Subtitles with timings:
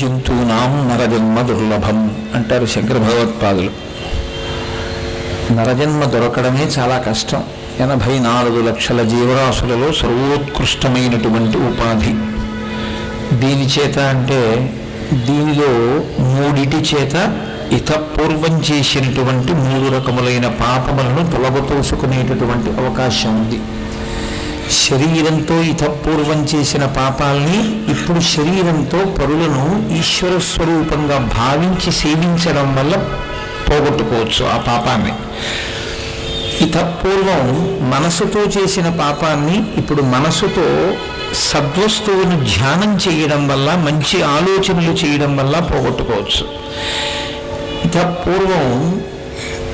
[0.00, 1.98] జంతువునాం నరజన్మ దుర్లభం
[2.34, 3.72] అంటారు శంకర భగవత్పాదులు
[5.54, 7.42] నరజన్మ దొరకడమే చాలా కష్టం.
[7.80, 12.14] ఎనభై నాలుగు లక్షల జీవరాశులలో సర్వోత్కృష్టమైనటువంటి ఉపాధి.
[13.40, 14.40] దీని చేత అంటే
[15.28, 15.70] దీనిలో
[16.30, 17.14] మూడిటి చేత
[17.72, 23.60] ఇతపూర్వం చేసినటువంటి మూడు రకములైన పాపములను తొలగతోసుకునేటటువంటి అవకాశం ఉంది.
[24.74, 27.58] శరీరంతో ఇతపూర్వం చేసిన పాపాల్ని
[27.90, 32.96] ఇప్పుడు శరీరంతో పరులను ఈశ్వర స్వరూపంగా భావించి సేవించడం వల్ల
[33.70, 35.12] పోగొట్టుకోవచ్చు ఆ పాపాన్ని.
[36.64, 37.46] ఇతపూర్వం
[37.90, 40.94] మనసుతో చేసిన పాపాన్ని ఇప్పుడు మనసుతో
[41.34, 46.44] సద్వస్తువును ధ్యానం చేయడం వల్ల మంచి ఆలోచనలు చేయడం వల్ల పోగొట్టుకోవచ్చు.
[47.84, 49.02] ఇతపూర్వం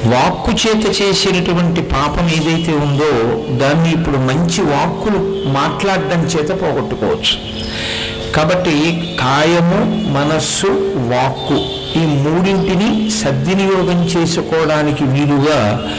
[0.06, 3.10] వాక్కు చేత చేసినటువంటి పాపం ఏదైతే ఉందో
[3.56, 5.18] దాన్ని ఇప్పుడు మంచి వాక్కులు
[5.48, 7.34] మాట్లాడడం చేత పోగొట్టుకోవచ్చు.
[8.36, 8.74] కాబట్టి
[9.20, 11.58] కాయము మనస్సు వాక్కు
[11.98, 15.90] ఈ మూడింటిని సద్వినియోగం చేసుకోవడానికి వీలుగా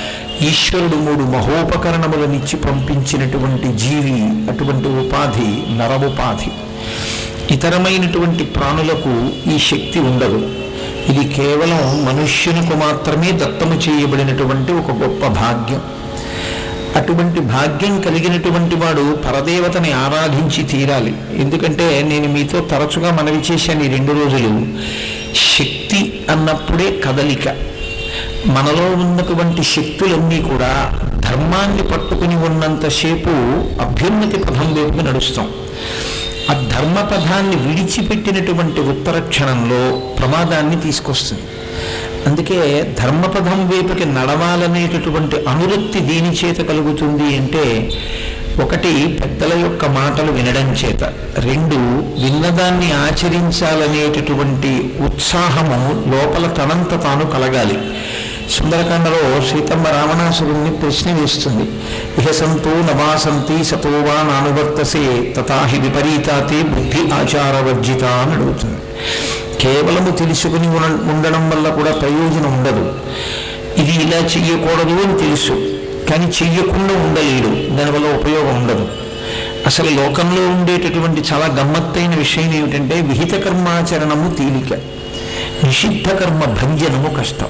[0.42, 4.22] ఈశ్వరుడు మూడు మహోపకరణములనిచ్చి పంపించినటువంటి జీవి
[4.52, 6.52] అటువంటి ఉపాధి నరముపాధి.
[7.54, 9.14] ఇతరమైనటువంటి ప్రాణులకు
[9.50, 10.42] ఈ శక్తి ఉండదు.
[11.10, 15.82] ఇది కేవలం మనుష్యునికి మాత్రమే దత్తము చేయబడినటువంటి ఒక గొప్ప భాగ్యం.
[16.96, 21.14] అటువంటి భాగ్యం కలిగినటువంటి వాడు పరదేవతని ఆరాధించి తీరాలి.
[21.38, 24.66] ఎందుకంటే నేను మీతో తరచుగా మనవి చేశాను ఈ రెండు రోజులు.
[25.58, 27.48] శక్తి అన్నప్పుడే కదలిక.
[28.46, 33.30] మనలో ఉన్నటువంటి శక్తులన్నీ కూడా ధర్మాన్ని పట్టుకుని ఉన్నంతసేపు
[33.82, 35.52] అభ్యున్నతి పథం వైపు నడుస్తాం.
[36.52, 39.82] ఆ ధర్మపథాన్ని విడిచిపెట్టినటువంటి ఉత్తర క్షణంలో
[40.20, 41.42] ప్రమాదాన్ని తీసుకొస్తుంది.
[42.28, 42.58] అందుకే
[43.00, 47.66] ధర్మపథం వైపుకి నడవాలనేటటువంటి అనురక్తి దీని చేత కలుగుతుంది అంటే
[48.64, 51.04] ఒకటి పెద్దల యొక్క మాటలు వినడం చేత
[51.38, 51.78] రెండు
[52.24, 54.72] విన్నదాన్ని ఆచరించాలనేటటువంటి
[55.02, 55.80] ఉత్సాహము
[56.12, 57.78] లోపల తనంత తాను కలగాలి.
[58.50, 61.64] సుందరకాండలో సీతమ్మ రావణాసురుణ్ణి ప్రశ్న వేస్తుంది
[62.22, 68.80] ఇహ సంతో నవాసంతి సతోవా నానువర్తసే తథాహి విపరీతాతే బుద్ధి ఆచారవర్జిత అని అడుగుతుంది.
[69.62, 70.68] కేవలము తెలుసుకుని
[71.12, 72.94] ఉండడం వల్ల కూడా ప్రయోజనం ఉండదు.
[73.82, 75.54] ఇది ఇలా చెయ్యకూడదు అని తెలుసు
[76.12, 78.88] కానీ చెయ్యకుండా ఉండలేడు దానివల్ల ఉపయోగం ఉండదు.
[79.66, 84.74] అసలు లోకంలో ఉండేటటువంటి చాలా గమ్మత్తైన విషయం ఏమిటంటే విహిత కర్మాచరణము తేలిక
[85.66, 87.48] నిషిద్ధ కర్మ భంజనము కష్టం.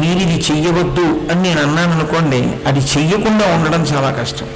[0.00, 4.46] మీరు ఇది చెయ్యవద్దు అని నేను అన్నాను అనుకోండి అది చెయ్యకుండా ఉండడం చాలా కష్టం.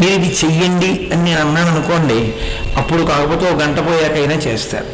[0.00, 2.34] మీరు ఇది చెయ్యండి అని నేను అన్నాను అనుకోండి
[2.76, 4.84] అప్పుడు కాకపోతే ఒక గంట పోయాకైనా చేస్తారు.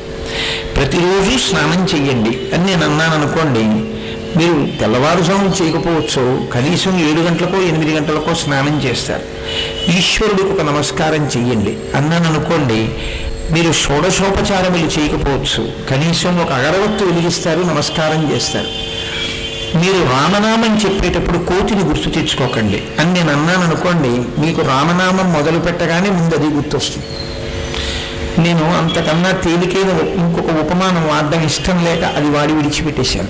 [0.76, 3.94] ప్రతిరోజు స్నానం చెయ్యండి అని నేను అన్నాను అనుకోండి
[4.38, 9.22] మీరు తెల్లవారుజాము చేయకపోవచ్చు కనీసం ఏడు గంటలకో ఎనిమిది గంటలకో స్నానం చేస్తారు.
[9.98, 11.76] ఈశ్వరుడికి ఒక నమస్కారం చెయ్యండి.
[11.96, 12.80] అన్నాను అనుకోండి
[13.54, 18.66] మీరు షోడశోపచారములు చేయకపోవచ్చు కనీసం ఒక అగరవత్తు వెలిగిస్తారు నమస్కారం చేస్తారు.
[19.74, 22.82] మీరు రామనామం చెప్పేటప్పుడు కోతిని గుర్తు తెచ్చుకోకండి.
[23.00, 27.06] అని నేను అన్నాను అనుకోండి మీకు రామనామం మొదలు పెట్టగానే ముందు అది గుర్తొస్తుంది.
[28.38, 33.28] నేను అంతకన్నా తేలికైన ఇంకొక ఉపమానం వాడడం ఇష్టం లేక అది వాడి విడిచిపెట్టేశాను.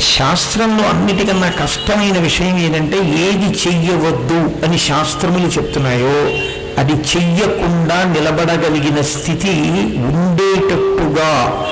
[0.00, 6.30] శాస్త్రంలో అన్నిటికన్నా కష్టమైన విషయం ఏంటంటే ఏది చెయ్యవద్దు అని శాస్త్రములు చెప్తున్నాయో
[6.78, 9.50] అది చెయ్యకుండా నిలబడగలిగిన స్థితి
[9.96, 11.64] ఉండేటట్టుగా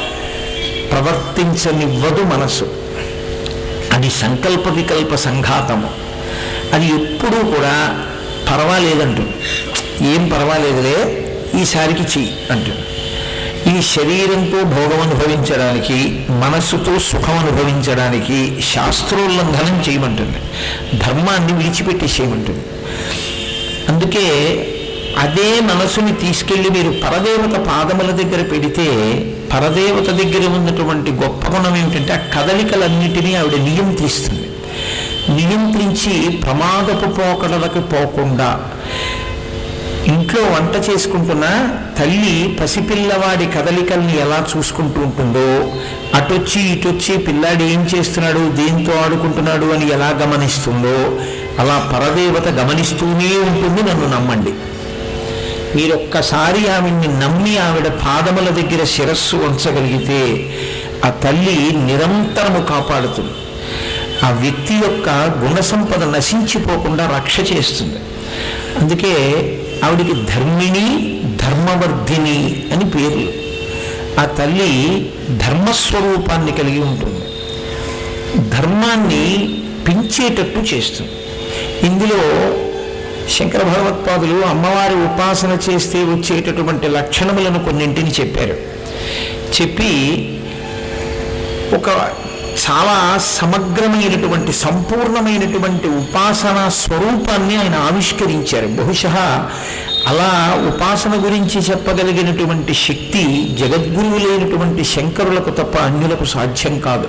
[0.93, 2.84] ప్రవర్తించనివ్వదు మనసు.
[4.05, 5.91] అది సంకల్ప వికల్ప సంఘాతము
[6.75, 7.75] అది ఎప్పుడూ కూడా
[8.51, 9.35] పర్వాలేదంటుంది.
[10.09, 10.97] ఏం పర్వాలేదులే
[11.61, 12.85] ఈసారికి చెయ్యి అంటుంది.
[13.73, 15.97] ఈ శరీరంతో భోగం అనుభవించడానికి
[16.43, 18.39] మనస్సుతో సుఖం అనుభవించడానికి
[18.73, 20.41] శాస్త్రోల్లంఘనం చేయమంటుంది.
[20.99, 22.65] ధర్మాన్ని విడిచిపెట్టి చేయమంటుంది
[23.89, 24.27] అందుకే
[25.19, 28.89] అదే మనసుని తీసుకెళ్ళి మీరు పరదేవత పాదముల దగ్గర పెడితే
[29.55, 34.49] పరదేవత దగ్గర ఉన్నటువంటి గొప్ప గుణం ఏమిటంటే ఆ కదలికలన్నిటినీ ఆవిడ నియంత్రిస్తుంది.
[35.35, 38.49] నియంత్రించి ప్రమాదపు పోకడలకు పోకుండా
[40.07, 41.45] ఇంట్లో వంట చేసుకుంటున్న
[41.99, 45.47] తల్లి పసిపిల్లవాడి కదలికల్ని ఎలా చూసుకుంటూ ఉంటుందో
[46.15, 50.99] అటొచ్చి ఇటొచ్చి పిల్లాడు ఏం చేస్తున్నాడు దేంతో ఆడుకుంటున్నాడు అని ఎలా గమనిస్తుందో
[51.59, 54.55] అలా పరదేవత గమనిస్తూనే ఉంటుంది నన్ను నమ్మండి.
[55.75, 60.51] మీరొక్కసారి ఆవిడ్ని నమ్మి ఆవిడ పాదముల దగ్గర శిరస్సు ఉంచగలిగితే
[61.05, 63.31] ఆ తల్లి నిరంతరము కాపాడుతుంది.
[64.27, 67.99] ఆ వ్యక్తి యొక్క గుణ సంపద నశించిపోకుండా రక్ష చేస్తుంది.
[68.81, 69.15] అందుకే
[69.85, 73.33] ఆవిడికి ధర్మిణి ధర్మవర్ధిని అని పేర్లు.
[74.21, 77.21] ఆ తల్లి ధర్మస్వరూపాన్ని కలిగి ఉంటుంది.
[78.51, 79.55] ధర్మాన్ని
[79.89, 81.11] పెంచేటట్టు చేస్తుంది.
[81.87, 82.21] ఇందులో
[83.31, 88.57] శంకర భగవత్పాదులు అమ్మవారి ఉపాసన చేస్తే వచ్చేటటువంటి లక్షణములను కొన్నింటిని చెప్పారు.
[89.61, 89.91] చెప్పి
[91.75, 91.89] ఒక
[92.71, 98.67] చాలా సమగ్రమైనటువంటి సంపూర్ణమైనటువంటి ఉపాసన స్వరూపాన్ని ఆయన ఆవిష్కరించారు.
[98.67, 99.51] బహుశా
[100.07, 107.09] అలా ఉపాసన గురించి చెప్పగలిగినటువంటి శక్తి జగద్గురువులైనటువంటి శంకరులకు తప్ప అన్యులకు సాధ్యం కాదు.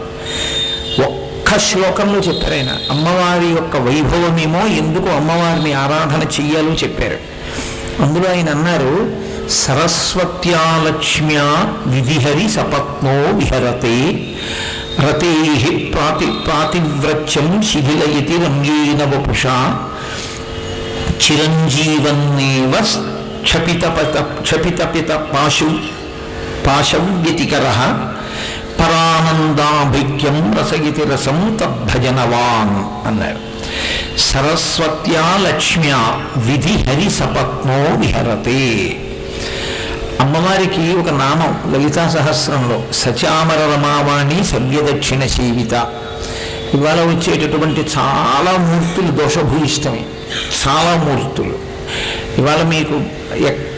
[1.46, 2.72] ఒక్క శ్లోకంలో చెప్పారు ఆయన.
[2.90, 7.18] అమ్మవారి యొక్క వైభవమేమో ఎందుకు అమ్మవారిని ఆరాధన చెయ్యాలో చెప్పారు.
[8.04, 8.94] అందులో ఆయన అన్నారు
[9.50, 11.46] సరస్వత్యాలక్ష్మ్యా
[11.86, 13.94] విధిహరి సపత్నో విహరతే
[15.00, 15.32] రతే
[15.94, 19.58] ప్రాతి ప్రాతివ్రత్యం శిథిలయతి రంగేన వపుషా
[21.26, 22.74] చిరంజీవన్నేవ
[23.44, 25.70] క్షపితపత క్షపితపిత పాశు
[26.68, 27.66] పాశవ్యతికర
[28.86, 33.56] పరానందాభిక్యం రసగితి రసం తద్భజనవాన్ అన్నారు.
[34.18, 38.98] సరస్వత్యా లక్ష్మ్యా విధి హరి సపత్నో విహరతే.
[40.20, 45.74] అమ్మవారికి ఒక నామం లలితా సహస్రంలో సచామర రమావాణి సవ్యదక్షిణ జీవిత.
[46.74, 50.06] ఇవాళ వచ్చేటటువంటి చాలా మూర్తులు దోషభూయిష్టమే.
[50.68, 51.56] చాలా మూర్తులు.
[52.38, 53.02] ఇవాళ మీకు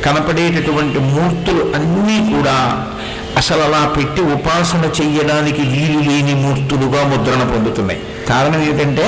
[0.06, 2.88] కనపడేటటువంటి మూర్తులు అన్నీ కూడా
[3.38, 8.00] అసలు అలా పెట్టి ఉపాసన చెయ్యడానికి వీలు లేని మూర్తులుగా ముద్రణ పొందుతున్నాయి.
[8.30, 9.06] కారణం ఏంటంటే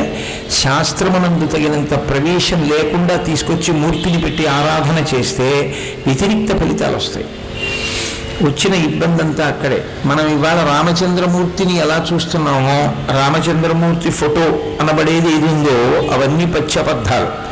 [0.61, 5.47] శాస్త్రమునందు తగినంత ప్రవేశం లేకుండా తీసుకొచ్చి మూర్తిని పెట్టి ఆరాధన చేస్తే
[6.07, 7.27] వ్యతిరిక్త ఫలితాలు వస్తాయి
[8.43, 9.83] వచ్చిన ఇబ్బంది అంతా అక్కడే.
[10.05, 17.49] మనం ఇవాళ రామచంద్రమూర్తిని ఎలా చూస్తున్నామో రామచంద్రమూర్తి ఫోటో అనబడేది ఏది ఉందో అవన్నీ పచ్చబద్ధాలు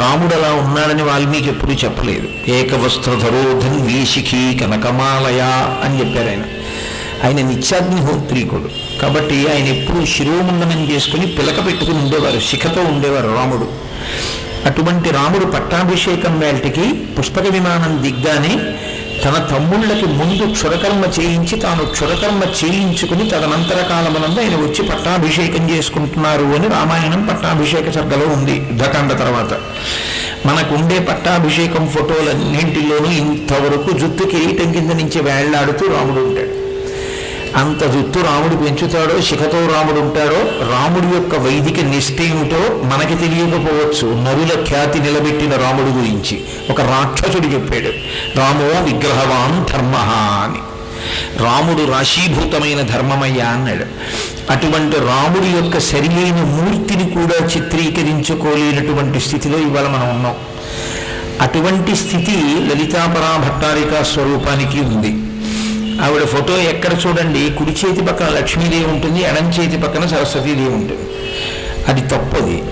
[0.00, 2.28] రాముడు అలా ఉన్నాడని వాల్మీకి ఎప్పుడు చెప్పలేదు.
[2.48, 5.40] ఏకవస్త్రధరో ధన్వీశిఖి కనకమాలయ
[5.84, 6.42] అని చెప్పారు ఆయన.
[7.24, 8.68] ఆయన నిత్యాగ్నిహోత్రీకుడు
[9.02, 13.88] కాబట్టి ఆయన ఎప్పుడు శిరోముండనం చేసుకుని పిలక పెట్టుకుని ఉండేవారు శిఖతో ఉండేవారు రాముడు.
[14.66, 18.74] అటువంటి రాముడు పట్టాభిషేకం వేల్టికి పుష్పక విమానం దిగ్గానే
[19.24, 26.68] తన తమ్ముళ్ళకి ముందు క్షురకర్మ చేయించి తాను క్షురకర్మ చేయించుకుని తదనంతర కాలమునందు ఆయన వచ్చి పట్టాభిషేకం చేసుకుంటున్నారు అని
[26.68, 28.52] రామాయణం పట్టాభిషేక సర్గలో ఉంది.
[28.52, 29.52] యుద్ధకాండ తర్వాత.
[30.46, 36.47] మనకుండే పట్టాభిషేకం ఫోటోలన్నింటిలోనూ ఇంతవరకు జుత్తు కిరీటం కింద నుంచి వేళ్ళాడుతూ రాముడు ఉంటాడు.
[37.58, 40.40] అంత జుత్తు రాముడు పెంచుతాడో శిఖతో రాముడు ఉంటాడో
[40.72, 44.14] రాముడి యొక్క వైదిక నిష్ఠ ఏమిటో మనకి తెలియకపోవచ్చు.
[44.14, 46.40] నరుల ఖ్యాతి నిలబెట్టిన రాముడు గురించి
[46.70, 47.92] ఒక రాక్షసుడు చెప్పాడు.
[48.38, 49.96] రామో విగ్రహవాన్ ధర్మ
[50.44, 50.58] అని.
[51.44, 53.84] రాముడు రాశీభూతమైన ధర్మమయ్యా అన్నాడు.
[54.52, 60.34] అటువంటి రాముడి యొక్క సరియైన మూర్తిని కూడా చిత్రీకరించుకోలేనటువంటి స్థితిలో ఇవాళ మనం ఉన్నాం.
[61.40, 65.27] అటువంటి స్థితి లలితాపరా భట్టారిక స్వరూపానికి ఉంది.
[66.02, 67.50] ఆవిడ ఫోటో ఎక్కడ చూడండి?
[67.50, 71.08] కుడి చేతి పక్కన లక్ష్మీదేవి ఉంటుంది ఎడం చేతి పక్కన సరస్వతీదేవి ఉంటుంది.
[71.88, 72.62] అది తప్పది.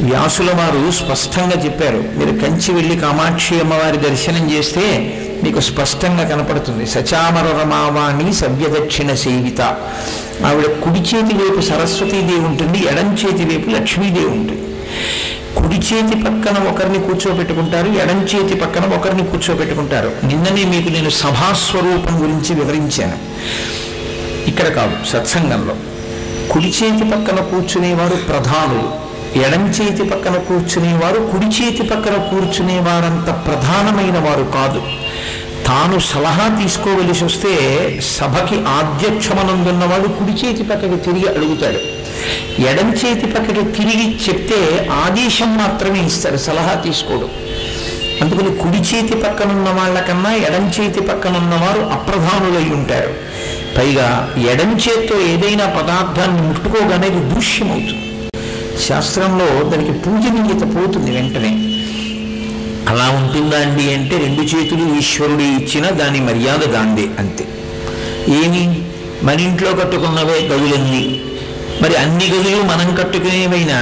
[0.00, 5.14] వ్యాసుల వారు స్పష్టంగా చెప్పారు మీరు కంచి వెళ్ళి కామాక్షి అమ్మవారి దర్శనం చేస్తే
[5.44, 6.86] మీకు స్పష్టంగా కనపడుతుంది.
[6.86, 9.60] సచామర రమావాణి సవ్యదక్షిణ సేవిత.
[10.46, 14.62] ఆవిడ కుడి చేతి వైపు సరస్వతీదేవి ఉంటుంది ఎడం చేతి వైపు లక్ష్మీదేవి ఉంటుంది.
[15.56, 20.12] కుడి చేతి పక్కన ఒకరిని కూర్చోబెట్టుకుంటారు ఎడం చేతి పక్కన ఒకరిని కూర్చోబెట్టుకుంటారు.
[20.24, 23.18] నిన్ననే మీకు నేను సభాస్వరూపం గురించి వివరించాను.
[24.48, 25.76] ఇక్కడ కాదు సత్సంగంలో.
[26.50, 29.06] కుడి చేతి పక్కన కూర్చునేవారు ప్రధానులు
[29.38, 34.82] ఎడం చేతి పక్కన కూర్చునేవారు కుడి చేతి పక్కన కూర్చునేవారంత ప్రధానమైన వారు కాదు.
[35.66, 37.52] తాను సలహా తీసుకోవలసి వస్తే
[38.00, 41.95] సభకి ఆధ్యక్షమనందున్నవాడు కుడి చేతి పక్కకి తిరిగి అడుగుతాడు.
[42.58, 47.28] ఎడం చేతి పక్కకి తిరిగి చెప్తే ఆదేశం మాత్రమే ఇస్తారు సలహా తీసుకోడు.
[48.22, 53.14] అందుకని కుడి చేతి పక్కన ఉన్న వాళ్ళకన్నా ఎడం చేతి పక్కన ఉన్నవారు అప్రధానులై ఉంటారు.
[53.78, 58.02] పైగా ఎడం చేత్తో ఏదైనా పదార్థాన్ని ముట్టుకోగానే అది దృశ్యమవుతుంది.
[58.86, 61.72] శాస్త్రంలో దానికి పూజనీయత పోతుంది వెంటనే.
[62.88, 67.44] అలా ఉంటుందా అండి అంటే రెండు చేతులు ఈశ్వరుడు ఇచ్చిన దాని మర్యాద దాందే అంతే.
[68.28, 68.82] ఏమి?
[69.22, 71.20] మన ఇంట్లో కట్టుకున్నవే గదులన్నీ.
[71.82, 73.78] మరి అన్ని గదులు మనం కట్టుకునేవైనా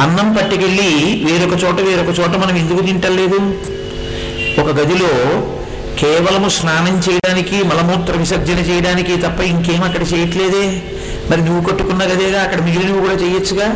[0.00, 0.90] అన్నం పట్టుకెళ్ళి
[1.24, 3.38] వేరొక చోట వేరొక చోట మనం ఎందుకు తింటలేదు
[4.60, 5.12] ఒక గదిలో
[5.98, 10.82] కేవలము స్నానం చేయడానికి మలమూత్ర విసర్జన చేయడానికి తప్ప ఇంకేం అక్కడ చేయట్లేదే?
[11.30, 13.68] మరి నువ్వు కట్టుకున్న గదేగా అక్కడ మిగిలినవి కూడా చేయొచ్చుగా?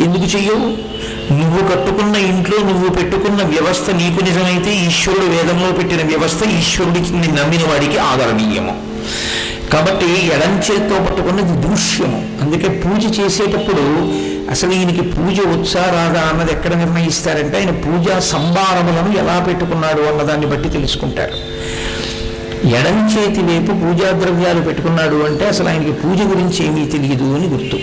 [0.00, 0.92] ఎందుకు చెయ్యవు?
[1.32, 7.98] నువ్వు కట్టుకున్న ఇంట్లో నువ్వు పెట్టుకున్న వ్యవస్థ నీకు నిజమైతే ఈశ్వరుడు వేదంలో పెట్టిన వ్యవస్థ ఈశ్వరుడికి నమ్మిన వాడికి
[7.98, 8.92] ఆదరణీయము.
[9.72, 12.18] కాబట్టి ఎడం చేత్తో పట్టుకున్నది దృశ్యము.
[12.42, 13.84] అందుకే పూజ చేసేటప్పుడు
[14.50, 20.68] అసలు ఈయనకి పూజ వచ్చా రాదా అన్నది ఎక్కడ నిర్ణయిస్తారంటే ఆయన పూజా సంభారములను ఎలా పెట్టుకున్నాడు అన్నదాన్ని బట్టి
[20.68, 21.32] తెలుసుకుంటారు.
[22.66, 27.76] ఎడం చేతి వైపు పూజా ద్రవ్యాలు పెట్టుకున్నాడు అంటే అసలు ఆయనకి పూజ గురించి ఏమీ తెలియదు అని గుర్తు.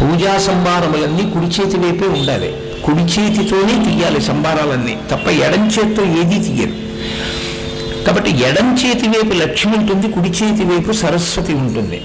[0.00, 2.50] పూజా సంభారములన్నీ కుడి చేతి వైపే ఉండాలి.
[2.84, 4.96] కుడి చేతితోనే తీయాలి సంభారాలన్నీ.
[5.10, 6.85] తప్ప ఎడం చేత్తో ఏదీ తీయరు.
[8.06, 12.02] కాబట్టి ఎడం చేతి వైపు లక్ష్మి ఉంటుంది కుడి చేతి వైపు సరస్వతి ఉంటుంది.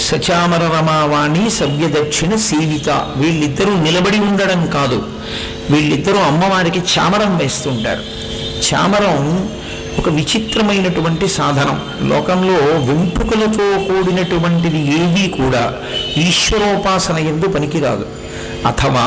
[0.00, 5.02] సచామర రమావాణి సవ్యదక్షిణ సేవిత వీళ్ళిద్దరూ నిలబడి ఉండడం కాదు.
[5.70, 8.02] వీళ్ళిద్దరూ అమ్మవారికి చామరం వేస్తుంటారు.
[8.68, 9.50] చామరం
[9.98, 11.80] ఒక విచిత్రమైనటువంటి సాధనం.
[12.08, 12.54] లోకంలో
[12.92, 15.74] వెంట్రుకలతో కూడినటువంటిది ఏదీ కూడా
[16.16, 18.06] ఈశ్వరోపాసన ఎందు పనికిరాదు.
[18.66, 19.06] అథవా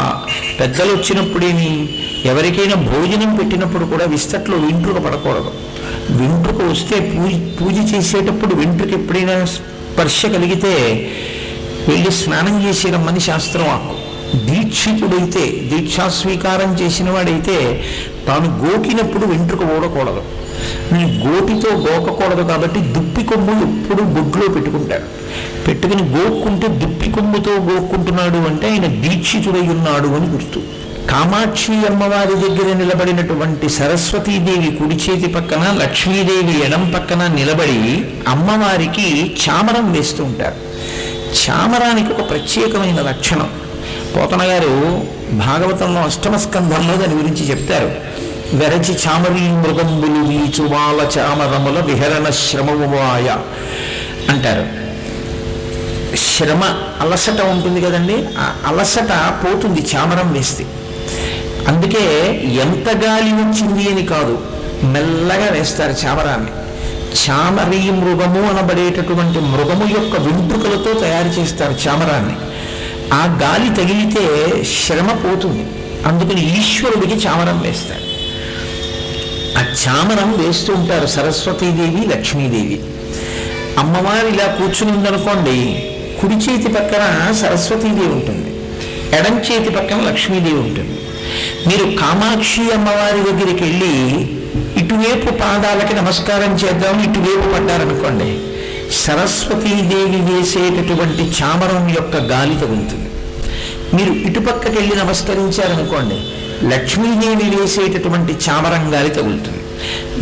[0.59, 1.89] పెద్దలు వచ్చినప్పుడేమి
[2.25, 5.51] ఎవరికైనా భోజనం పెట్టినప్పుడు కూడా విస్తట్లో వెంట్రుక పడకూడదు.
[6.09, 10.73] వెంట్రుక వస్తే పూజ పూజ చేసేటప్పుడు వెంట్రుక ఎప్పుడైనా స్పర్శ కలిగితే
[11.89, 13.95] వెళ్ళి స్నానం చేసి రమ్మని శాస్త్రం ఆకు.
[14.45, 17.83] దీక్షితుడైతే దీక్షా స్వీకారం చేసిన వాడైతే
[18.27, 20.21] తాను గోకినప్పుడు వెంట్రుక ఊడకూడదు.
[20.93, 25.07] నీ గోటితో గోకకూడదు కాబట్టి దుప్పి కొమ్ము ఎప్పుడు బొడ్లో పెట్టుకుంటాడు.
[25.67, 30.61] పెట్టుకుని గోక్కుంటే దుప్పి కొమ్ముతో గోక్కుంటున్నాడు అంటే ఆయన దీక్షితుడై ఉన్నాడు అని గుర్తు.
[31.09, 40.23] కామాక్షి అమ్మవారి దగ్గర నిలబడినటువంటి సరస్వతీదేవి కుడి చేతి పక్కన లక్ష్మీదేవి ఎడం పక్కన నిలబడి అమ్మవారికి చామరం వేస్తూ
[40.23, 40.55] ఉంటారు.
[41.49, 43.49] చామరానికి ఒక ప్రత్యేకమైన లక్షణం.
[44.15, 47.91] పోతన గారు భాగవతంలో అష్టమ స్కంధంలో దాని గురించి చెప్తారు.
[48.53, 53.37] వెరచి చామరీ మృగంబులు వీచువాల చామరముల విహరణ శ్రమవాయ
[54.29, 54.89] అంటారు.
[56.17, 56.63] శ్రమ
[57.01, 60.65] అలసట ఉంటుంది కదండి ఆ అలసట పోతుంది చామరం వేస్తే.
[61.67, 64.39] అందుకే ఎంత గాలి వచ్చింది అని కాదు
[64.83, 66.51] మెల్లగా వేస్తారు చామరాన్ని.
[67.29, 72.35] చామరీ మృగము అనబడేటటువంటి మృగము యొక్క వెంట్రుకలతో తయారు చేస్తారు చామరాన్ని.
[73.13, 75.65] ఆ గాలి తగిలితే శ్రమ పోతుంది.
[76.05, 78.09] అందుకని ఈశ్వరుడికి చామరం వేస్తారు.
[79.57, 82.79] ఆ చామరం వేస్తూ ఉంటారు సరస్వతీదేవి లక్ష్మీదేవి.
[83.77, 85.89] అమ్మవారు ఇలా కూర్చుని ఉందనుకోండి
[86.21, 88.49] కుడి చేతి పక్కన సరస్వతీదేవి ఉంటుంది.
[89.15, 90.97] ఎడం చేతి పక్కన లక్ష్మీదేవి ఉంటుంది.
[91.69, 93.93] మీరు కామాక్షి అమ్మవారి దగ్గరికి వెళ్ళి
[94.81, 98.29] ఇటువైపు పాదాలకి నమస్కారం చేద్దాం ఇటువైపు పడ్డారనుకోండి.
[99.03, 103.09] సరస్వతీదేవి వేసేటటువంటి చామరం యొక్క గాలి తగులుతుంది.
[103.95, 106.19] మీరు ఇటుపక్కకి వెళ్ళి నమస్కరించారనుకోండి
[106.73, 109.63] లక్ష్మీదేవి వేసేటటువంటి చామరం గాలి తగులుతుంది.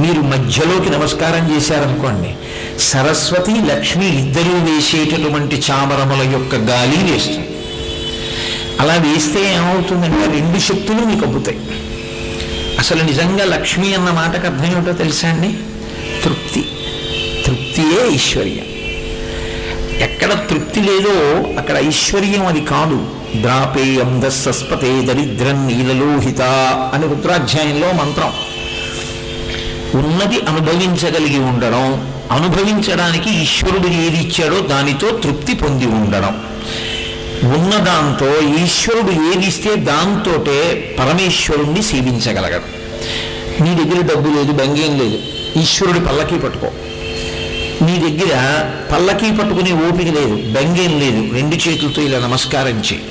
[0.01, 2.31] మీరు మధ్యలోకి నమస్కారం చేశారనుకోండి
[2.89, 7.47] సరస్వతి లక్ష్మి ఇద్దరూ వేసేటటువంటి చామరముల యొక్క గాలి వేస్తుంది.
[8.79, 11.59] అలా వేస్తే ఏమవుతుందంటే రెండు శక్తులు మీకు అబ్బుతాయి.
[12.79, 15.53] అసలు నిజంగా లక్ష్మి అన్న మాటకు అర్థం ఏమిటో తెలుసా అండి?
[16.23, 16.65] తృప్తి.
[17.45, 18.77] తృప్తియే ఐశ్వర్యం.
[20.01, 23.07] ఎక్కడ తృప్తి లేదో అక్కడ ఐశ్వర్యం అది కాదు.
[23.35, 26.41] ద్రాపేయం దస్సస్పతే దరిద్రం నీలలోహిత
[26.93, 28.33] అని రుద్రాధ్యాయంలో మంత్రం.
[30.01, 36.41] ఉన్నది అనుభవించగలిగి ఉండడం అనుభవించడానికి ఈశ్వరుడు ఏది ఇచ్చాడో దానితో తృప్తి పొంది ఉండడం.
[37.43, 42.77] ఉన్నదాంతో ఈశ్వరుడు ఏదిస్తే దాంతోటే పరమేశ్వరుణ్ణి సేవించగలగడు.
[43.63, 45.19] నీ దగ్గర డబ్బు లేదు బంగేం లేదు.
[45.59, 46.67] ఈశ్వరుడు పల్లకీ పట్టుకో.
[47.85, 51.33] నీ దగ్గర పల్లకీ పట్టుకునే ఓపిక లేదు బెంగేం లేదు.
[51.33, 53.01] రెండు చేతులతో ఇలా నమస్కారం చేయి.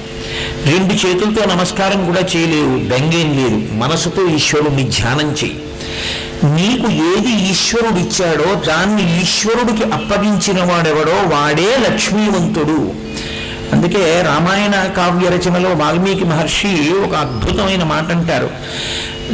[0.66, 3.75] రెండు చేతులతో నమస్కారం కూడా చేయలేవు బెంగేం లేదు.
[3.75, 5.56] మనసుతో ఈశ్వరుణ్ణి ధ్యానం చేయి.
[6.45, 13.05] నీకు ఏది ఈశ్వరుడు ఇచ్చాడో దాన్ని ఈశ్వరుడికి అప్పగించిన వాడెవడో వాడే లక్ష్మీవంతుడు.
[13.73, 18.50] అందుకే రామాయణ కావ్య రచనలో వాల్మీకి మహర్షి ఒక అద్భుతమైన మాట అంటారు.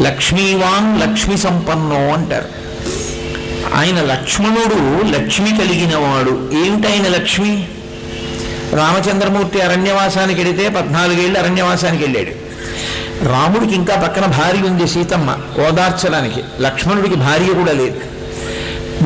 [0.00, 2.62] లక్ష్మీవాన్ లక్ష్మి సంపన్నో అంటారు.
[3.74, 7.68] ఆయన లక్ష్మణుడు లక్ష్మి కలిగిన వాడు ఏమిటైన లక్ష్మి?
[8.72, 12.42] రామచంద్రమూర్తి అరణ్యవాసానికి వెళితే పద్నాలుగేళ్ళు అరణ్యవాసానికి వెళ్ళాడు.
[13.24, 15.36] రాముడికి ఇంకా పక్కన భార్య ఉంది సీతమ్మ
[15.68, 16.40] ఓదార్చడానికి.
[16.60, 18.00] లక్ష్మణుడికి భార్య కూడా లేదు.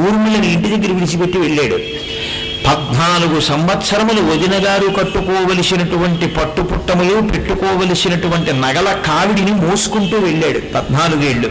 [0.00, 1.95] ఊర్మిళని ఇంటి దగ్గర విడిచిపెట్టి వెళ్ళాడు.
[2.66, 11.50] పద్నాలుగు సంవత్సరములు వదినగారు కట్టుకోవలసినటువంటి పట్టుపుట్టములు పెట్టుకోవలసినటువంటి నగల కావిడిని మోసుకుంటూ వెళ్ళాడు పద్నాలుగేళ్ళు.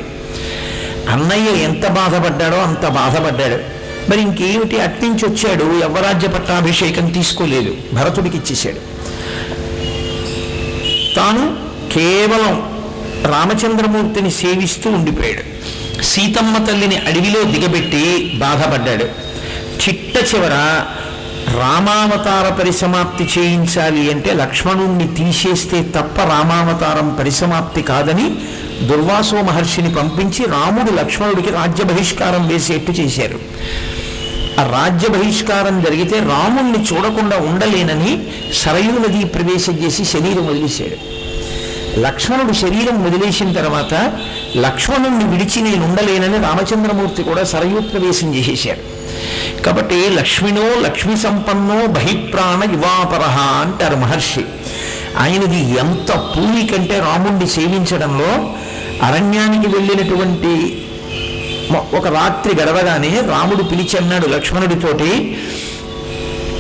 [1.09, 3.75] అన్నయ్య ఎంత బాధపడ్డాడో అంత బాధపడ్డాడు.
[4.09, 4.81] మరి ఇంకేమిటి?
[4.81, 8.95] అట్నుంచి వచ్చాడు యవరాజ్య పట్టాభిషేకం తీసుకోలేదు భరతుడికి ఇచ్చేశాడు.
[11.15, 11.57] తాను
[11.93, 12.69] కేవలం
[13.31, 15.55] రామచంద్రమూర్తిని సేవిస్తూ ఉండిపోయాడు.
[16.03, 19.25] సీతమ్మ తల్లిని అడవిలో దిగబెట్టి బాధపడ్డాడు.
[19.83, 20.83] చిట్ట చివర
[21.59, 28.35] రామావతార పరిసమాప్తి చేయించాలి అంటే లక్ష్మణుణ్ణి తీసేస్తే తప్ప రామావతారం పరిసమాప్తి కాదని
[28.87, 33.39] దుర్వాసో మహర్షిని పంపించి రాముడు లక్ష్మణుడికి రాజ్య బహిష్కారం వేసేట్టు చేశారు.
[34.59, 40.97] ఆ రాజ్య బహిష్కారం జరిగితే రాముణ్ణి చూడకుండా ఉండలేనని సరయూ నది ప్రవేశం చేసి శరీరం వదిలేశాడు.
[41.99, 43.93] లక్ష్మణుడు శరీరం వదిలేసిన తర్వాత
[44.57, 48.94] లక్ష్మణుణ్ణి విడిచి నేను ఉండలేనని రామచంద్రమూర్తి కూడా సరయూ ప్రవేశం చేసేశాడు
[49.65, 54.43] కాబట్టి లక్ష్మినో లక్ష్మి సంపన్నో బహిప్రాణ యువాపరహ అంటారు మహర్షి.
[55.17, 58.31] ఆయనది ఎంత పూలి కంటే రాముణ్ణి సేవించడంలో
[59.01, 60.53] అరణ్యానికి వెళ్ళినటువంటి
[61.95, 65.09] ఒక రాత్రి గడవగానే రాముడు పిలిచి అన్నాడు లక్ష్మణుడితోటి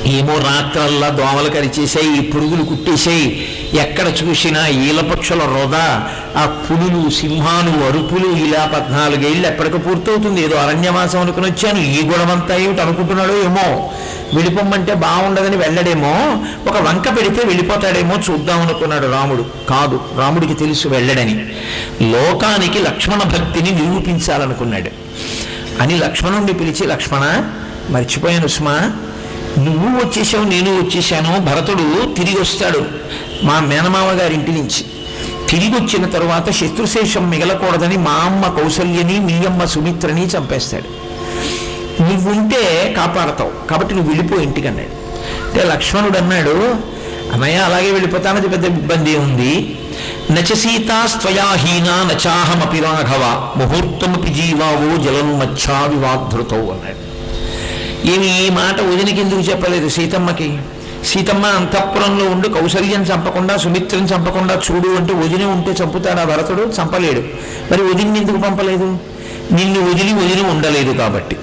[0.07, 6.07] ఏమో రాత్రల్లా దోమలు కరిచేసాయి పురుగులు కుట్టేసాయి ఎక్కడ చూసినా ఈలపక్షుల వృధా
[6.37, 10.41] ఆ పులులు సింహాలు అరుపులు ఇలా పద్నాలుగేళ్ళు ఎప్పటికి పూర్తవుతుంది.
[10.41, 11.79] ఏదో అరణ్యవాసం అనుకుని వచ్చాను.
[11.79, 13.91] ఈ గుణమంతా ఏమిటి అనుకుంటున్నాడో ఏమో?
[14.33, 16.37] వెళ్ళిపోమ్మంటే బాగుండదని వెళ్ళడేమో?
[16.69, 19.45] ఒక వంక పెడితే వెళ్ళిపోతాడేమో చూద్దాం అనుకున్నాడు రాముడు.
[19.69, 21.45] కాదు రాముడికి తెలుసు వెళ్ళడని.
[22.11, 24.89] లోకానికి లక్ష్మణ భక్తిని నిరూపించాలనుకున్నాడు.
[25.81, 27.43] అని లక్ష్మణుణ్ణి పిలిచి లక్ష్మణ
[27.89, 28.91] మర్చిపోయాను సుమా.
[29.59, 32.81] నువ్వు వచ్చేసావు నేను వచ్చేసాను భరతుడు తిరిగి వస్తాడు.
[33.43, 34.85] మా మేనమామ గారి ఇంటి నుంచి.
[35.49, 41.05] తిరిగి వచ్చిన తర్వాత శత్రుశేషం మిగలకూడదని మా అమ్మ కౌసల్యని మీ అమ్మ సుమిత్రని చంపేస్తాడు.
[42.01, 45.05] నువ్వుంటే కాపాడతావు కాబట్టి నువ్వు వెళ్ళిపో ఇంటికి అన్నాడు
[45.47, 46.75] అంటే లక్ష్మణుడు అన్నాడు
[47.33, 49.77] అన్నయ్య అలాగే వెళ్ళిపోతానది పెద్ద ఇబ్బంది ఉంది.
[50.31, 57.14] నచ సీతాస్త్వయాహీనా నచాహమపి రాఘవ ముహూర్తమపి జీవావో జలం మచ్చా వివాధృతౌ అన్నాడు.
[58.05, 60.57] ఈమె ఈ మాట వదినకి ఎందుకు చెప్పలేదు సీతమ్మకి?
[61.05, 66.61] సీతమ్మ అంతఃపురంలో ఉండి కౌసల్యం చంపకుండా సుమిత్రని చంపకుండా చూడు అంటే వదిన ఉంటే చంపుతాడా భరతుడు?
[66.61, 67.19] చంపలేడు.
[67.71, 68.97] మరి వదిన్ని ఎందుకు పంపలేదు?
[69.51, 71.37] నిన్ను వదిలి వదిలి ఉండలేదు కాబట్టి.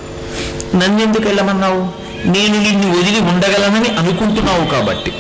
[0.75, 2.03] నన్నెందుకు వెళ్ళమన్నావు?
[2.29, 5.13] నేను నిన్ను వదిలి ఉండగలనని అనుకుంటున్నావు కాబట్టి.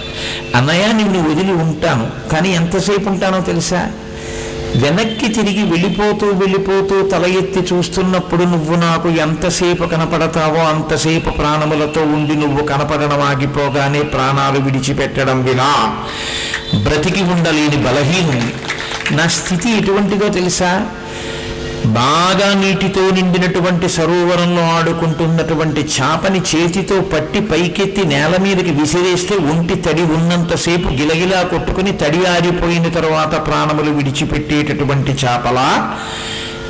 [0.54, 3.90] అన్నయ్య నిన్ను వదిలి ఉంటాను కానీ ఎంతసేపు ఉంటానో తెలుసా?
[4.76, 12.66] వెనక్కి తిరిగి వెళ్ళిపోతూ వెళ్ళిపోతూ తల ఎత్తి చూస్తున్నప్పుడు నువ్వు నాకు ఎంతసేపు కనపడతావో అంతసేపు ప్రాణములతో ఉండి నువ్వు
[12.66, 15.96] కనపడడం ఆగిపోగానే ప్రాణాలు విడిచిపెట్టడం వినా.
[16.82, 18.52] బ్రతికి ఉండలేని బలహీనుని.
[19.16, 20.86] నా స్థితి ఎటువంటిదో తెలుసా?
[21.86, 30.88] బాగా నీటితో నిండినటువంటి సరోవరంలో ఆడుకుంటున్నటువంటి చేపని చేతితో పట్టి పైకెత్తి నేల మీదకి విసిరేస్తే ఒంటి తడి ఉన్నంతసేపు
[30.88, 35.98] గిలగిలా కొట్టుకుని తడి ఆరిపోయిన తర్వాత ప్రాణములు విడిచిపెట్టేటటువంటి చేపలా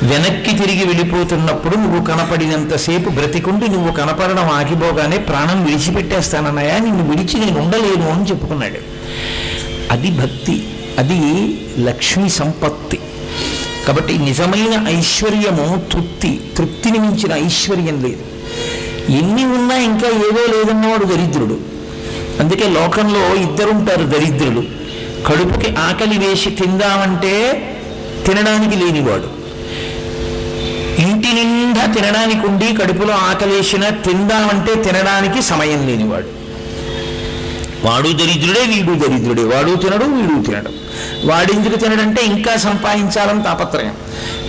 [0.03, 8.11] వెనక్కి తిరిగి వెళ్ళిపోతున్నప్పుడు నువ్వు కనపడినంతసేపు బ్రతికుండి నువ్వు కనపడడం ఆగిపోగానే ప్రాణం విడిచిపెట్టేస్తానన్నయ్యా నిన్ను విడిచి నేను ఉండలేను
[8.11, 8.77] అని చెప్పుకున్నాడు.
[9.91, 10.67] అది భక్తి
[10.99, 11.19] అది
[11.79, 12.99] లక్ష్మి సంపత్తి.
[13.87, 16.41] కాబట్టి నిజమైన ఐశ్వర్యము తృప్తి.
[16.57, 18.21] తృప్తిని మించిన ఐశ్వర్యం లేదు.
[19.11, 21.59] ఎన్ని ఉన్నా ఇంకా ఏదో లేదన్నవాడు దరిద్రుడు.
[22.39, 24.63] అందుకే లోకంలో ఇద్దరుంటారు దరిద్రులు.
[25.27, 27.59] కడుపుకి ఆకలి వేసి తిందామంటే
[28.25, 29.43] తినడానికి లేనివాడు.
[31.01, 36.27] ఇంటి నిండా తినడానికి ఉండి కడుపులో ఆకలేసిన తిందామంటే తినడానికి సమయం లేనివాడు.
[37.87, 39.43] వాడు దరిద్రుడే వీడు దరిద్రుడే.
[39.43, 40.82] వాడు తినడు వీడు తినడు.
[41.23, 43.95] వాడెందుకు తినడంటే ఇంకా సంపాదించాలని తాపత్రయం.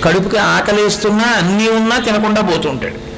[0.05, 3.15] కడుపుకి ఆకలేస్తున్నా అన్నీ ఉన్నా తినకుండా పోతుంటాడు.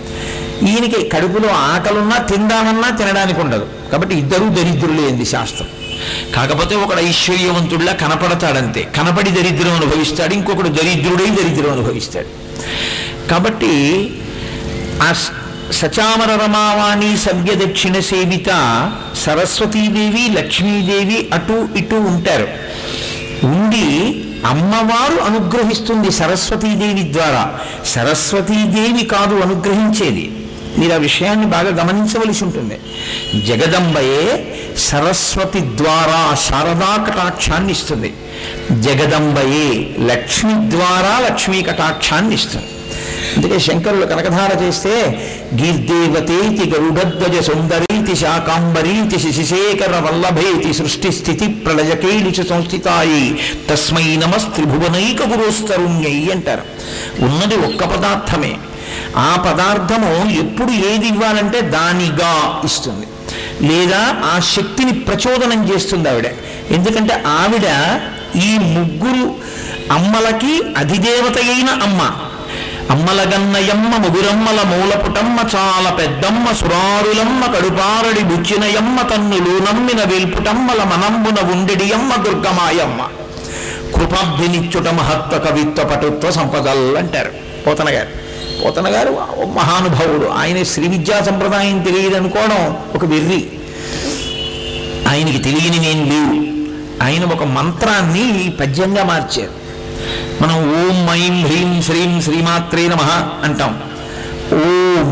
[0.64, 3.66] ఈయనకి కడుపులో ఆకలున్నా తిందామన్నా తినడానికి ఉండదు.
[3.92, 5.68] కాబట్టి ఇద్దరూ దరిద్రులే ఏంది శాస్త్రం.
[6.36, 8.82] కాకపోతే ఒకడు ఐశ్వర్యవంతుడిలా కనపడతాడంతే.
[8.82, 12.26] కనపడి దరిద్రం అనుభవిస్తాడు ఇంకొకడు దరిద్రుడై దరిద్రం అనుభవిస్తాడు.
[13.28, 14.10] కాబట్టి
[15.02, 15.14] ఆ
[15.72, 18.48] సచామర రమావాణి సవ్య దక్షిణ సేవిత
[19.26, 22.48] సరస్వతీదేవి లక్ష్మీదేవి అటు ఇటు ఉంటారు.
[23.44, 27.58] ఉండి అమ్మవారు అనుగ్రహిస్తుంది సరస్వతీదేవి ద్వారా.
[27.86, 30.32] సరస్వతీదేవి కాదు అనుగ్రహించేది.
[30.78, 32.80] మీరు ఆ విషయాన్ని బాగా గమనించవలసి ఉంటుంది.
[33.46, 38.14] జగదంబయే సరస్వతి ద్వారా శారదా కటాక్షాన్ని ఇస్తుంది.
[38.80, 42.68] జగదంబయే లక్ష్మి ద్వారా లక్ష్మీ కటాక్షాన్ని ఇస్తుంది.
[43.36, 44.92] అందుకే శంకరులు కనకధార చేస్తే
[45.54, 53.38] గీర్దేవతేతి గరుడధ్వజ సుందరీతి శాకాంబరీతి శిశిశేఖర వల్లభేతి సృష్టి స్థితి ప్రళయకేలిచి సంస్థితాయి.
[53.70, 56.62] తస్మై నమస్త్రిభువనైక గురుస్తరుణ్యై అంటారు.
[57.24, 58.56] ఉన్నది ఒక్క పదార్థమే.
[59.16, 63.06] ఆ పదార్థము ఎప్పుడు ఏది ఇవ్వాలంటే దానిగా ఇస్తుంది.
[63.68, 66.26] లేదా ఆ శక్తిని ప్రచోదనం చేస్తుంది ఆవిడ.
[66.70, 68.00] ఎందుకంటే ఆవిడ
[68.42, 69.34] ఈ ముగ్గురు
[69.92, 72.10] అమ్మలకి అధిదేవత అయిన అమ్మ.
[72.90, 83.08] అమ్మలగన్నయమ్మ ముగురమ్మల మూలపుటమ్మ చాలా పెద్దమ్మ సురారులమ్మ కడుపారడి బుచ్చినయమ్మ తన్నులు నమ్మిన వేల్పుటమ్మల మనంబున ఉండెడియమ్మ దుర్గమాయమ్మ.
[83.94, 87.30] కృపాబ్ధినిచ్చుట మహత్వ కవిత్వ పటుత్వ సంపదల్ అంటారు.
[87.66, 88.08] పోతన గారు.
[88.64, 89.10] పోతన గారు
[89.44, 90.26] మహానుభావుడు.
[90.26, 93.48] ఆయన శ్రీ విద్యా సంప్రదాయం తెలియదు అనుకోవడం ఒక వెర్రి.
[95.08, 96.46] ఆయనకి తెలియని నేను లేవు.
[97.04, 99.65] ఆయన ఒక మంత్రాన్ని పద్యంగా మార్చారు.
[100.40, 103.02] మనం ఓం మైం హ్రీం శ్రీం శ్రీమాత్రే నమ
[103.44, 103.72] అంటాం.
[104.52, 105.08] ఓం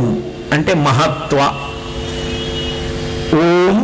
[0.53, 1.39] అంటే మహత్వ.
[3.43, 3.77] ఓం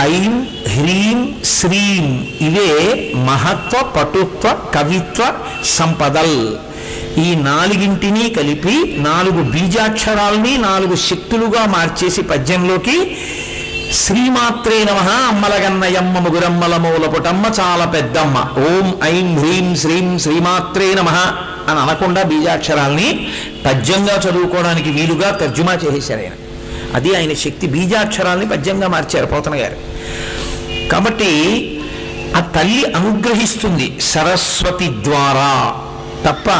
[0.00, 0.34] ఐం
[0.74, 2.06] హ్రీం శ్రీం
[2.40, 2.70] ఇవే
[3.28, 5.22] మహత్వ పటుత్వ కవిత్వ
[5.64, 6.38] సంపదల్.
[7.18, 12.96] ఈ నాలుగింటిని కలిపి నాలుగు బీజాక్షరాల్ని నాలుగు శక్తులుగా మార్చేసి పద్యంలోకి
[13.92, 18.38] శ్రీమాత్రే నమ అమ్మలగన్నయమ్మ ముగురమ్మల మూలపుటమ్మ చాలా పెద్దమ్మ.
[18.38, 21.08] ఓం ఐం హ్రీం శ్రీం శ్రీమాత్రే నమ
[21.68, 23.28] అని అనకుండా బీజాక్షరాల్ని
[23.66, 26.32] పద్యంగా చదువుకోవడానికి వీలుగా తర్జుమా చేసేశారు ఆయన.
[26.94, 29.76] అది ఆయన శక్తి బీజాక్షరాల్ని పద్యంగా మార్చారు పోతన గారు.
[30.88, 31.32] కాబట్టి
[32.36, 35.74] ఆ తల్లి అనుగ్రహిస్తుంది సరస్వతి ద్వారా.
[36.24, 36.50] తప్ప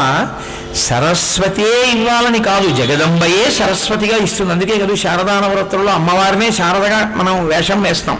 [0.75, 4.53] సరస్వతే ఇవ్వాలని కాదు జగదంబయే సరస్వతిగా ఇస్తుంది.
[4.53, 8.17] అందుకే కదా శారదా అమ్మవారినే శారదగా మనం వేషం వేస్తాం.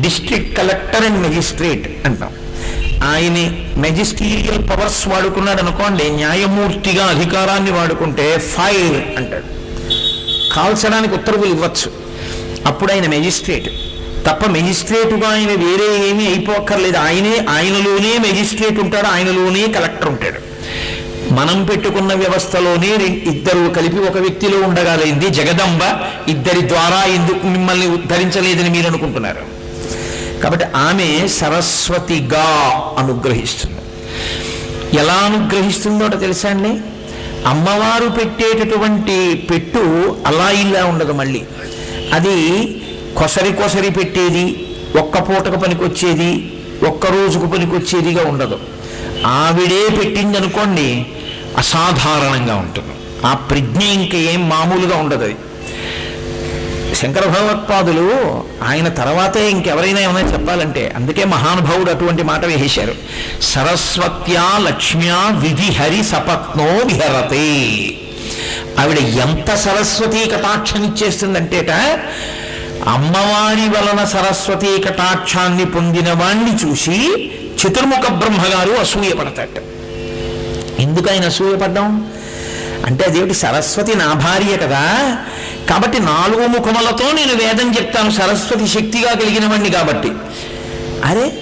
[0.00, 2.28] డిస్ట్రిక్ట్ కలెక్టర్ అండ్ మెజిస్ట్రేట్ అంటాం.
[3.04, 9.44] ఆయన మెజిస్ట్రీరియల్ పవర్స్ వాడుకున్నాడు అనుకోండి న్యాయమూర్తిగా అధికారాన్ని వాడుకుంటే ఫైర్ అంటాడు.
[10.54, 11.92] కాల్చడానికి ఉత్తర్వులు ఇవ్వచ్చు.
[12.66, 13.68] అప్పుడు ఆయన మెజిస్ట్రేట్.
[14.26, 16.96] తప్ప మెజిస్ట్రేటుగా ఆయన వేరే ఏమీ అయిపోక్కర్లేదు.
[16.96, 20.55] ఆయనే ఆయనలోనే మెజిస్ట్రేట్ ఉంటాడు ఆయనలోనే కలెక్టర్ ఉంటాడు.
[21.36, 22.90] మనం పెట్టుకున్న వ్యవస్థలోనే
[23.30, 25.82] ఇద్దరు కలిపి ఒక వ్యక్తిలో ఉండగలిగింది జగదంబ.
[26.28, 29.44] ఇద్దరి ద్వారా ఎందుకు మిమ్మల్ని ఉద్ధరించలేదని మీరు అనుకుంటున్నారు?
[30.42, 32.46] కాబట్టి ఆమె సరస్వతిగా
[32.98, 33.80] అనుగ్రహిస్తుంది.
[34.98, 36.72] ఎలా అనుగ్రహిస్తుందో తెలుసా అండి?
[37.46, 41.42] అమ్మవారు పెట్టేటటువంటి పెట్టు అలా ఇలా ఉండదు మళ్ళీ.
[42.12, 42.36] అది
[43.16, 44.66] కొసరి కొసరి పెట్టేది
[44.98, 46.52] ఒక్క పూటకు పనికొచ్చేది
[46.86, 48.58] ఒక్క రోజుకు పనికొచ్చేదిగా ఉండదు.
[49.26, 51.06] ఆవిడే పెట్టింది అనుకోండి
[51.56, 52.94] అసాధారణంగా ఉంటుంది.
[53.26, 55.36] ఆ ప్రజ్ఞ ఇంకా ఏం మామూలుగా ఉండదు అది.
[56.94, 62.94] శంకర భగవత్పాదులు ఆయన తర్వాతే ఇంకెవరైనా ఏమైనా చెప్పాలంటే అందుకే మహానుభావుడు అటువంటి మాట వేసేశారు.
[63.42, 67.70] సరస్వత్యా లక్ష్మ్యా విధి హరి సపత్నో విహరతే.
[68.80, 71.70] ఆవిడ ఎంత సరస్వతీ కటాక్షనిచ్చేస్తుందంటేట
[72.88, 79.75] అమ్మవారి వలన సరస్వతీ కటాక్షాన్ని పొందిన వాణ్ణి చూసి చతుర్ముఖ బ్రహ్మగారు అసూయపడతాట
[80.78, 82.12] ఎందుకు ఆయన అసూయపడ్డాం
[82.86, 85.16] అంటే అదేమిటి సరస్వతి నా భార్య కదా.
[85.70, 88.10] కాబట్టి నాలుగు ముఖములతో నేను వేదం చెప్తాను.
[88.10, 90.10] సరస్వతి శక్తిగా కలిగిన కాబట్టి.
[91.04, 91.32] అరే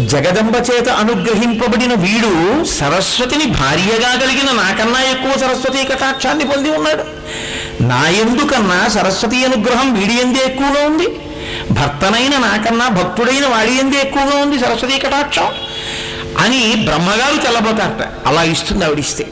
[0.00, 7.04] జగదంబ చేత అనుగ్రహింపబడిన వీడు సరస్వతిని భార్యగా కలిగిన నాకన్నా ఎక్కువ సరస్వతి కటాక్షాన్ని పొంది ఉన్నాడు.
[7.82, 11.08] నా ఎందుకన్నా సరస్వతి అనుగ్రహం వీడి ఎందే ఎక్కువగా ఉంది?
[11.70, 15.46] భర్తనైన నాకన్నా భక్తుడైన వాడి ఎందే ఎక్కువగా ఉంది సరస్వతి కటాక్షం?
[16.38, 18.28] అని బ్రహ్మగారు తెల్లబోతారట.
[18.28, 19.26] అలా ఇస్తుంది ఆవిడిస్తే.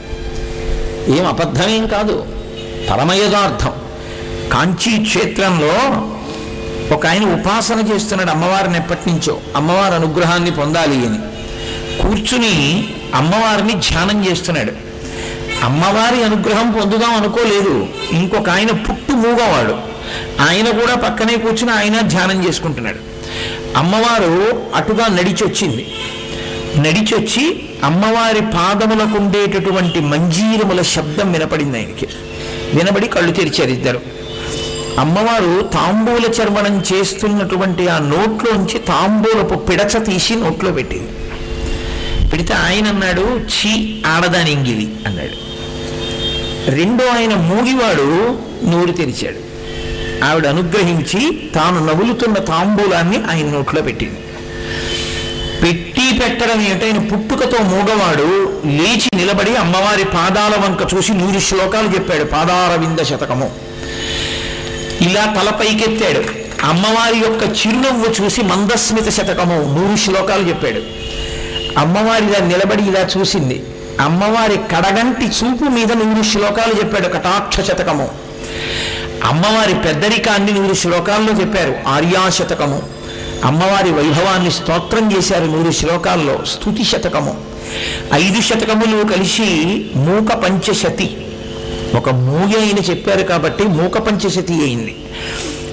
[1.07, 2.25] ఏం అబద్ధమేం కాదు.
[2.89, 3.71] పరమయదార్థం.
[4.53, 5.73] కాంచీ క్షేత్రంలో
[6.95, 9.39] ఒక ఆయన ఉపాసన చేస్తున్నాడు అమ్మవారిని ఎప్పటి నుంచో.
[9.55, 11.17] అమ్మవారి అనుగ్రహాన్ని పొందాలి అని.
[12.01, 14.71] కూర్చుని అమ్మవారిని ధ్యానం చేస్తున్నాడు.
[15.63, 17.87] అమ్మవారి అనుగ్రహం పొందుదాం అనుకోలేదు.
[18.11, 19.75] ఇంకొక ఆయన పుట్టు మూగవాడు.
[20.41, 22.99] ఆయన కూడా పక్కనే కూర్చుని ఆయన ధ్యానం చేసుకుంటున్నాడు.
[23.77, 25.93] అమ్మవారు అటుగా నడిచొచ్చింది.
[26.79, 32.07] నడిచొచ్చి అమ్మవారి పాదములకు ఉండేటటువంటి మంజీరముల శబ్దం వినపడింది ఆయనకి.
[32.73, 34.01] వినబడి కళ్ళు తెరిచారు ఇద్దరు.
[34.99, 41.11] అమ్మవారు తాంబూల చర్మణం చేస్తున్నటువంటి ఆ నోట్లోంచి తాంబూలపు పిడచ తీసి నోట్లో పెట్టింది.
[42.29, 45.53] పెడితే ఆయన అన్నాడు ఛీ ఆడదాని ఇంగిలి అన్నాడు.
[46.71, 49.53] రెండో ఆయన మూగివాడు నోరు తెరిచాడు.
[50.25, 54.19] ఆవిడ అనుగ్రహించి తాను నవ్వులుతున్న తాంబూలాన్ని ఆయన నోట్లో పెట్టింది.
[56.19, 62.23] పెట్టడం ఏమిటైన పుట్టుకతో మూగవాడు లేచి నిలబడి అమ్మవారి పాదాల వంక చూసి నూరు శ్లోకాలు చెప్పాడు.
[62.23, 63.51] పాదారవింద శతకము.
[65.01, 66.43] ఇలా తల పైకెత్తాడు.
[66.63, 70.81] అమ్మవారి యొక్క చిరునవ్వు చూసి మందస్మిత శతకము నూరు శ్లోకాలు చెప్పాడు.
[71.79, 73.63] అమ్మవారి ఇలా నిలబడి ఇలా చూసింది.
[73.99, 77.13] అమ్మవారి కడగంటి చూపు మీద నూరు శ్లోకాలు చెప్పాడు.
[77.13, 78.09] కటాక్ష శతకము.
[79.23, 81.75] అమ్మవారి పెద్దరికాన్ని నూరు శ్లోకాల్లో చెప్పారు.
[81.87, 82.92] ఆర్యాశతకము
[83.43, 86.39] అమ్మవారి వైభవాన్ని స్తోత్రం చేశారు నూరు శ్లోకాల్లో.
[86.45, 87.41] స్తుతి శతకము.
[88.13, 91.17] ఐదు శతకములు కలిసి మూక పంచశతి.
[91.95, 94.95] ఒక మూగి అయిన చెప్పారు కాబట్టి మూక పంచశతి అయింది.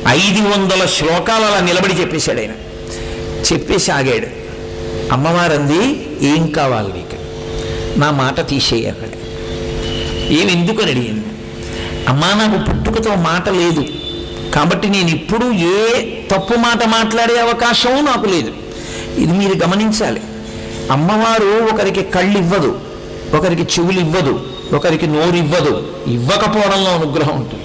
[0.08, 2.50] ఐదు వందల శ్లోకాలు అలా నిలబడి చెప్పేశాడు ఆయన.
[3.52, 4.26] చెప్పేసి ఆగాడు
[5.12, 7.20] అమ్మవారంది ఏం కావాలి నీకు?
[7.98, 9.20] నా మాట తీసేయాలి
[10.40, 11.24] ఏమి ఎందుకు అని అడిగింది.
[12.08, 13.84] అమ్మా నాకు పుట్టుకతో మాట లేదు.
[14.54, 15.78] కాబట్టి నేను ఇప్పుడు ఏ
[16.32, 18.52] తప్పు మాట మాట్లాడే అవకాశం నాకు లేదు.
[19.22, 20.20] ఇది మీరు గమనించాలి.
[20.90, 22.80] అమ్మవారు ఒకరికి కళ్ళు ఇవ్వదు
[23.36, 24.34] ఒకరికి చెవులు ఇవ్వదు
[24.76, 25.72] ఒకరికి నోరు ఇవ్వదు
[26.06, 27.59] ఇవ్వకపోవడంలో అనుగ్రహం ఉంటుంది.